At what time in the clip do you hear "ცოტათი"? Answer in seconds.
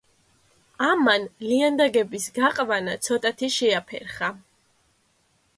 3.09-3.53